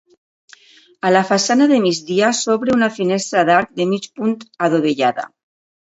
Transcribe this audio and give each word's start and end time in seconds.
A 1.09 1.11
la 1.15 1.21
façana 1.31 1.67
de 1.73 1.77
migdia 1.83 2.31
s'obre 2.39 2.75
una 2.77 2.89
finestra 2.97 3.47
d'arc 3.51 3.77
de 3.81 3.87
mig 3.93 4.09
punt 4.21 4.37
adovellada. 4.69 5.29